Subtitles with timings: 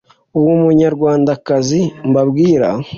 [0.39, 2.69] uwo munyarwandakazi mbabwira